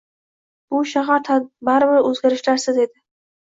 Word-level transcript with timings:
Bu 0.75 0.79
shahar 0.91 1.27
baribir 1.69 2.09
o’zgarishlarsiz 2.13 2.81
edi. 2.87 3.01